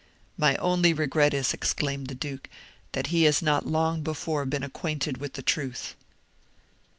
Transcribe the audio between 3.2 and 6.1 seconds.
has not long before been acquainted with the truth."